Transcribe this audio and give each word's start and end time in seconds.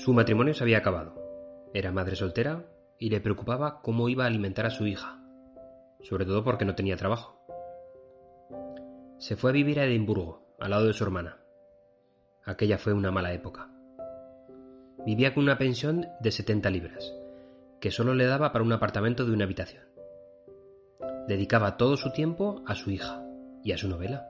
Su 0.00 0.14
matrimonio 0.14 0.54
se 0.54 0.64
había 0.64 0.78
acabado. 0.78 1.12
Era 1.74 1.92
madre 1.92 2.16
soltera 2.16 2.64
y 2.98 3.10
le 3.10 3.20
preocupaba 3.20 3.82
cómo 3.82 4.08
iba 4.08 4.24
a 4.24 4.28
alimentar 4.28 4.64
a 4.64 4.70
su 4.70 4.86
hija, 4.86 5.22
sobre 6.00 6.24
todo 6.24 6.42
porque 6.42 6.64
no 6.64 6.74
tenía 6.74 6.96
trabajo. 6.96 7.38
Se 9.18 9.36
fue 9.36 9.50
a 9.50 9.52
vivir 9.52 9.78
a 9.78 9.84
Edimburgo, 9.84 10.56
al 10.58 10.70
lado 10.70 10.86
de 10.86 10.94
su 10.94 11.04
hermana. 11.04 11.42
Aquella 12.46 12.78
fue 12.78 12.94
una 12.94 13.10
mala 13.10 13.34
época. 13.34 13.68
Vivía 15.04 15.34
con 15.34 15.42
una 15.42 15.58
pensión 15.58 16.06
de 16.18 16.30
70 16.30 16.70
libras, 16.70 17.14
que 17.78 17.90
solo 17.90 18.14
le 18.14 18.24
daba 18.24 18.52
para 18.52 18.64
un 18.64 18.72
apartamento 18.72 19.26
de 19.26 19.32
una 19.32 19.44
habitación. 19.44 19.84
Dedicaba 21.28 21.76
todo 21.76 21.98
su 21.98 22.10
tiempo 22.10 22.62
a 22.66 22.74
su 22.74 22.90
hija 22.90 23.22
y 23.62 23.72
a 23.72 23.76
su 23.76 23.86
novela. 23.86 24.26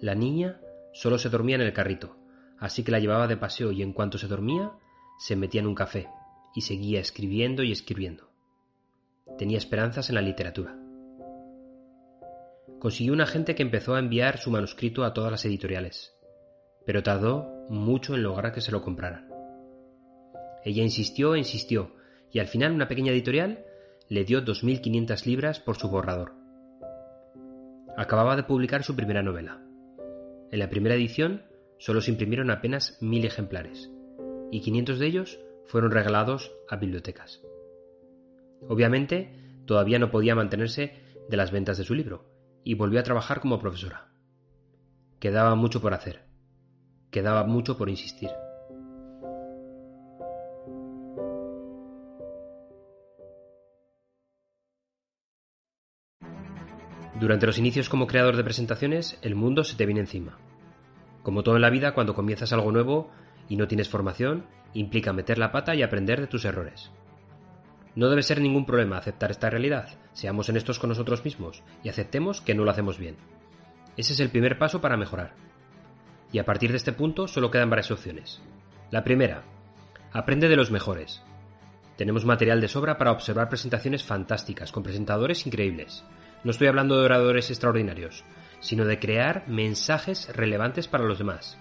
La 0.00 0.14
niña 0.14 0.58
solo 0.94 1.18
se 1.18 1.28
dormía 1.28 1.56
en 1.56 1.62
el 1.62 1.74
carrito, 1.74 2.16
así 2.60 2.82
que 2.82 2.92
la 2.92 2.98
llevaba 2.98 3.26
de 3.26 3.36
paseo 3.36 3.72
y 3.72 3.82
en 3.82 3.92
cuanto 3.92 4.18
se 4.18 4.28
dormía, 4.28 4.72
se 5.18 5.36
metía 5.36 5.60
en 5.60 5.66
un 5.66 5.74
café 5.74 6.08
y 6.54 6.62
seguía 6.62 7.00
escribiendo 7.00 7.62
y 7.62 7.72
escribiendo. 7.72 8.30
Tenía 9.36 9.58
esperanzas 9.58 10.08
en 10.08 10.14
la 10.14 10.22
literatura. 10.22 10.76
Consiguió 12.78 13.12
un 13.12 13.20
agente 13.20 13.54
que 13.54 13.62
empezó 13.62 13.94
a 13.94 13.98
enviar 13.98 14.38
su 14.38 14.50
manuscrito 14.50 15.04
a 15.04 15.12
todas 15.12 15.30
las 15.30 15.44
editoriales, 15.44 16.14
pero 16.86 17.02
tardó 17.02 17.66
mucho 17.68 18.14
en 18.14 18.22
lograr 18.22 18.52
que 18.52 18.60
se 18.60 18.72
lo 18.72 18.82
compraran. 18.82 19.28
Ella 20.64 20.82
insistió 20.82 21.34
e 21.34 21.38
insistió, 21.38 21.94
y 22.30 22.38
al 22.38 22.46
final 22.46 22.72
una 22.72 22.88
pequeña 22.88 23.12
editorial 23.12 23.64
le 24.08 24.24
dio 24.24 24.44
2.500 24.44 25.26
libras 25.26 25.60
por 25.60 25.76
su 25.76 25.88
borrador. 25.88 26.34
Acababa 27.96 28.36
de 28.36 28.44
publicar 28.44 28.84
su 28.84 28.94
primera 28.94 29.22
novela. 29.22 29.60
En 30.50 30.58
la 30.58 30.70
primera 30.70 30.94
edición 30.94 31.42
solo 31.78 32.00
se 32.00 32.10
imprimieron 32.10 32.50
apenas 32.50 32.98
mil 33.00 33.24
ejemplares, 33.24 33.90
y 34.50 34.60
500 34.60 34.98
de 34.98 35.06
ellos 35.06 35.40
fueron 35.66 35.90
regalados 35.90 36.52
a 36.68 36.76
bibliotecas. 36.76 37.42
Obviamente, 38.68 39.32
todavía 39.66 39.98
no 39.98 40.10
podía 40.10 40.34
mantenerse 40.34 40.94
de 41.28 41.36
las 41.36 41.52
ventas 41.52 41.78
de 41.78 41.84
su 41.84 41.94
libro, 41.94 42.24
y 42.64 42.74
volvió 42.74 43.00
a 43.00 43.04
trabajar 43.04 43.40
como 43.40 43.58
profesora. 43.58 44.08
Quedaba 45.20 45.54
mucho 45.54 45.80
por 45.80 45.94
hacer, 45.94 46.24
quedaba 47.10 47.44
mucho 47.44 47.76
por 47.76 47.88
insistir. 47.88 48.30
Durante 57.18 57.46
los 57.46 57.58
inicios 57.58 57.88
como 57.88 58.06
creador 58.06 58.36
de 58.36 58.44
presentaciones, 58.44 59.18
el 59.22 59.34
mundo 59.34 59.64
se 59.64 59.76
te 59.76 59.86
viene 59.86 60.00
encima. 60.00 60.38
Como 61.22 61.42
todo 61.42 61.56
en 61.56 61.62
la 61.62 61.70
vida, 61.70 61.94
cuando 61.94 62.14
comienzas 62.14 62.52
algo 62.52 62.72
nuevo 62.72 63.10
y 63.48 63.56
no 63.56 63.68
tienes 63.68 63.88
formación, 63.88 64.46
implica 64.74 65.12
meter 65.12 65.38
la 65.38 65.52
pata 65.52 65.74
y 65.74 65.82
aprender 65.82 66.20
de 66.20 66.26
tus 66.26 66.44
errores. 66.44 66.90
No 67.94 68.08
debe 68.08 68.22
ser 68.22 68.40
ningún 68.40 68.64
problema 68.64 68.98
aceptar 68.98 69.30
esta 69.30 69.50
realidad, 69.50 69.88
seamos 70.12 70.48
honestos 70.48 70.78
con 70.78 70.88
nosotros 70.88 71.24
mismos 71.24 71.62
y 71.82 71.88
aceptemos 71.88 72.40
que 72.40 72.54
no 72.54 72.64
lo 72.64 72.70
hacemos 72.70 72.98
bien. 72.98 73.16
Ese 73.96 74.12
es 74.12 74.20
el 74.20 74.30
primer 74.30 74.58
paso 74.58 74.80
para 74.80 74.96
mejorar. 74.96 75.34
Y 76.30 76.38
a 76.38 76.44
partir 76.44 76.70
de 76.70 76.76
este 76.76 76.92
punto 76.92 77.26
solo 77.26 77.50
quedan 77.50 77.70
varias 77.70 77.90
opciones. 77.90 78.40
La 78.90 79.02
primera, 79.02 79.42
aprende 80.12 80.48
de 80.48 80.56
los 80.56 80.70
mejores. 80.70 81.22
Tenemos 81.96 82.24
material 82.24 82.60
de 82.60 82.68
sobra 82.68 82.96
para 82.96 83.10
observar 83.10 83.48
presentaciones 83.48 84.04
fantásticas, 84.04 84.70
con 84.70 84.84
presentadores 84.84 85.44
increíbles. 85.46 86.04
No 86.44 86.50
estoy 86.50 86.68
hablando 86.68 86.98
de 86.98 87.04
oradores 87.04 87.50
extraordinarios, 87.50 88.24
sino 88.60 88.84
de 88.84 88.98
crear 88.98 89.44
mensajes 89.48 90.34
relevantes 90.34 90.88
para 90.88 91.04
los 91.04 91.18
demás. 91.18 91.58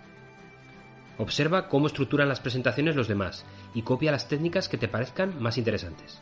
Observa 1.17 1.67
cómo 1.67 1.87
estructuran 1.87 2.29
las 2.29 2.39
presentaciones 2.39 2.95
los 2.95 3.07
demás 3.07 3.45
y 3.73 3.81
copia 3.81 4.11
las 4.11 4.27
técnicas 4.27 4.69
que 4.69 4.77
te 4.77 4.87
parezcan 4.87 5.41
más 5.41 5.57
interesantes. 5.57 6.21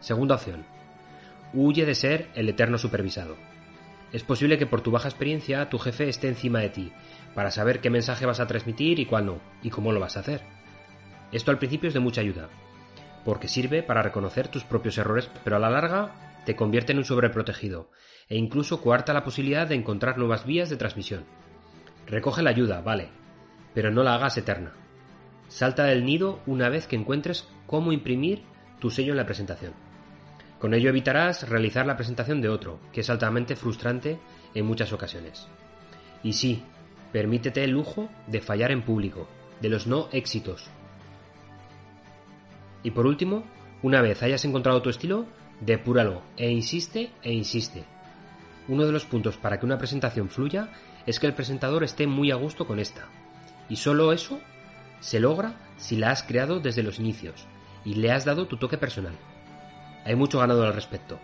Segunda 0.00 0.36
opción. 0.36 0.64
Huye 1.52 1.84
de 1.84 1.94
ser 1.94 2.30
el 2.34 2.48
eterno 2.48 2.78
supervisado. 2.78 3.36
Es 4.12 4.22
posible 4.22 4.58
que 4.58 4.66
por 4.66 4.80
tu 4.80 4.92
baja 4.92 5.08
experiencia 5.08 5.68
tu 5.68 5.78
jefe 5.78 6.08
esté 6.08 6.28
encima 6.28 6.60
de 6.60 6.68
ti, 6.68 6.92
para 7.34 7.50
saber 7.50 7.80
qué 7.80 7.90
mensaje 7.90 8.26
vas 8.26 8.38
a 8.38 8.46
transmitir 8.46 9.00
y 9.00 9.06
cuál 9.06 9.26
no, 9.26 9.40
y 9.62 9.70
cómo 9.70 9.90
lo 9.90 9.98
vas 9.98 10.16
a 10.16 10.20
hacer. 10.20 10.42
Esto 11.32 11.50
al 11.50 11.58
principio 11.58 11.88
es 11.88 11.94
de 11.94 12.00
mucha 12.00 12.20
ayuda, 12.20 12.48
porque 13.24 13.48
sirve 13.48 13.82
para 13.82 14.02
reconocer 14.02 14.46
tus 14.46 14.62
propios 14.62 14.98
errores, 14.98 15.28
pero 15.42 15.56
a 15.56 15.58
la 15.58 15.70
larga 15.70 16.33
te 16.44 16.56
convierte 16.56 16.92
en 16.92 16.98
un 16.98 17.04
sobreprotegido 17.04 17.90
e 18.28 18.36
incluso 18.36 18.80
coarta 18.80 19.12
la 19.12 19.24
posibilidad 19.24 19.66
de 19.66 19.74
encontrar 19.74 20.18
nuevas 20.18 20.46
vías 20.46 20.70
de 20.70 20.76
transmisión. 20.76 21.24
Recoge 22.06 22.42
la 22.42 22.50
ayuda, 22.50 22.80
vale, 22.80 23.08
pero 23.74 23.90
no 23.90 24.02
la 24.02 24.14
hagas 24.14 24.36
eterna. 24.38 24.72
Salta 25.48 25.84
del 25.84 26.04
nido 26.04 26.40
una 26.46 26.68
vez 26.68 26.86
que 26.86 26.96
encuentres 26.96 27.48
cómo 27.66 27.92
imprimir 27.92 28.42
tu 28.80 28.90
sello 28.90 29.12
en 29.12 29.18
la 29.18 29.26
presentación. 29.26 29.74
Con 30.58 30.74
ello 30.74 30.88
evitarás 30.88 31.48
realizar 31.48 31.86
la 31.86 31.96
presentación 31.96 32.40
de 32.40 32.48
otro, 32.48 32.80
que 32.92 33.00
es 33.00 33.10
altamente 33.10 33.56
frustrante 33.56 34.18
en 34.54 34.64
muchas 34.64 34.92
ocasiones. 34.92 35.46
Y 36.22 36.32
sí, 36.32 36.62
permítete 37.12 37.62
el 37.64 37.70
lujo 37.70 38.08
de 38.26 38.40
fallar 38.40 38.70
en 38.70 38.82
público, 38.82 39.28
de 39.60 39.68
los 39.68 39.86
no 39.86 40.08
éxitos. 40.12 40.70
Y 42.82 42.90
por 42.92 43.06
último, 43.06 43.44
una 43.82 44.00
vez 44.00 44.22
hayas 44.22 44.44
encontrado 44.44 44.80
tu 44.80 44.90
estilo, 44.90 45.26
Depúralo 45.64 46.20
e 46.36 46.50
insiste 46.50 47.10
e 47.22 47.32
insiste. 47.32 47.84
Uno 48.68 48.84
de 48.84 48.92
los 48.92 49.06
puntos 49.06 49.38
para 49.38 49.58
que 49.58 49.64
una 49.64 49.78
presentación 49.78 50.28
fluya 50.28 50.68
es 51.06 51.18
que 51.18 51.26
el 51.26 51.32
presentador 51.32 51.84
esté 51.84 52.06
muy 52.06 52.30
a 52.30 52.34
gusto 52.34 52.66
con 52.66 52.78
esta. 52.78 53.08
Y 53.70 53.76
solo 53.76 54.12
eso 54.12 54.40
se 55.00 55.20
logra 55.20 55.54
si 55.78 55.96
la 55.96 56.10
has 56.10 56.22
creado 56.22 56.60
desde 56.60 56.82
los 56.82 56.98
inicios 56.98 57.46
y 57.82 57.94
le 57.94 58.12
has 58.12 58.26
dado 58.26 58.46
tu 58.46 58.58
toque 58.58 58.76
personal. 58.76 59.14
Hay 60.04 60.16
mucho 60.16 60.38
ganado 60.38 60.64
al 60.64 60.74
respecto. 60.74 61.18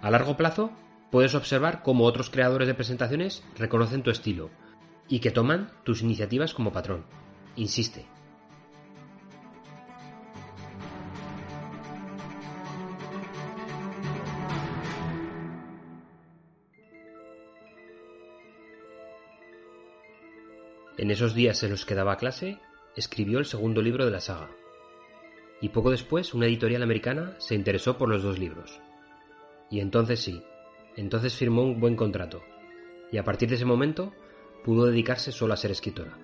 A 0.00 0.10
largo 0.10 0.38
plazo, 0.38 0.70
puedes 1.10 1.34
observar 1.34 1.82
cómo 1.82 2.04
otros 2.04 2.30
creadores 2.30 2.68
de 2.68 2.74
presentaciones 2.74 3.44
reconocen 3.58 4.02
tu 4.02 4.10
estilo 4.10 4.48
y 5.08 5.20
que 5.20 5.30
toman 5.30 5.72
tus 5.84 6.00
iniciativas 6.00 6.54
como 6.54 6.72
patrón. 6.72 7.04
Insiste. 7.54 8.06
En 20.98 21.10
esos 21.10 21.34
días 21.34 21.62
en 21.62 21.70
los 21.70 21.84
que 21.84 21.94
daba 21.94 22.16
clase, 22.16 22.58
escribió 22.96 23.38
el 23.38 23.44
segundo 23.44 23.82
libro 23.82 24.06
de 24.06 24.10
la 24.10 24.20
saga. 24.20 24.50
Y 25.60 25.68
poco 25.68 25.90
después 25.90 26.32
una 26.32 26.46
editorial 26.46 26.82
americana 26.82 27.34
se 27.38 27.54
interesó 27.54 27.98
por 27.98 28.08
los 28.08 28.22
dos 28.22 28.38
libros. 28.38 28.80
Y 29.70 29.80
entonces 29.80 30.20
sí, 30.20 30.42
entonces 30.96 31.34
firmó 31.34 31.62
un 31.62 31.80
buen 31.80 31.96
contrato. 31.96 32.42
Y 33.12 33.18
a 33.18 33.24
partir 33.24 33.48
de 33.50 33.56
ese 33.56 33.66
momento 33.66 34.14
pudo 34.64 34.86
dedicarse 34.86 35.32
solo 35.32 35.52
a 35.52 35.58
ser 35.58 35.70
escritora. 35.70 36.16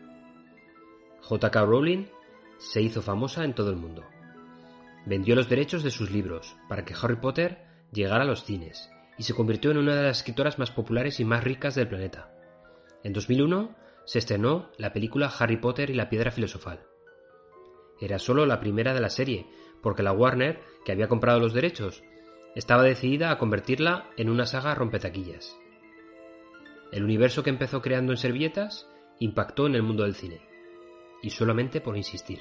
J.K. 1.21 1.65
Rowling 1.65 2.07
se 2.59 2.81
hizo 2.81 3.03
famosa 3.03 3.45
en 3.45 3.55
todo 3.55 3.71
el 3.71 3.77
mundo. 3.77 4.05
Vendió 5.05 5.35
los 5.35 5.49
derechos 5.49 5.83
de 5.83 5.91
sus 5.91 6.11
libros 6.11 6.57
para 6.69 6.85
que 6.85 6.95
Harry 7.01 7.17
Potter 7.17 7.65
llegara 7.93 8.23
a 8.23 8.27
los 8.27 8.45
cines 8.45 8.91
y 9.19 9.25
se 9.25 9.35
convirtió 9.35 9.71
en 9.71 9.79
una 9.79 9.95
de 9.95 10.03
las 10.05 10.19
escritoras 10.19 10.59
más 10.59 10.71
populares 10.71 11.21
y 11.21 11.25
más 11.25 11.45
ricas 11.45 11.75
del 11.75 11.89
planeta. 11.89 12.33
En 13.05 13.13
2001 13.13 13.82
se 14.05 14.19
estrenó 14.19 14.71
la 14.79 14.93
película 14.93 15.33
Harry 15.39 15.57
Potter 15.57 15.91
y 15.91 15.95
la 15.95 16.09
Piedra 16.09 16.31
Filosofal. 16.31 16.87
Era 18.01 18.19
solo 18.19 18.47
la 18.47 18.61
primera 18.61 18.95
de 18.95 19.01
la 19.01 19.11
serie, 19.11 19.47
porque 19.83 20.03
la 20.03 20.13
Warner, 20.13 20.61
que 20.85 20.93
había 20.93 21.09
comprado 21.09 21.39
los 21.41 21.55
derechos, 21.55 22.03
estaba 22.55 22.83
decidida 22.83 23.31
a 23.31 23.39
convertirla 23.39 24.11
en 24.17 24.29
una 24.29 24.47
saga 24.47 24.75
rompetaquillas. 24.75 25.57
El 26.91 27.05
universo 27.05 27.43
que 27.43 27.51
empezó 27.51 27.81
creando 27.81 28.13
en 28.13 28.19
servilletas 28.19 28.89
impactó 29.19 29.67
en 29.67 29.75
el 29.75 29.83
mundo 29.83 30.03
del 30.03 30.15
cine, 30.15 30.41
y 31.23 31.31
solamente 31.31 31.81
por 31.81 31.97
insistir. 31.97 32.41